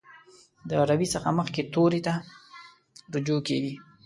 [0.67, 2.13] د روي څخه مخکې توري ته
[3.13, 3.73] رجوع کیږي.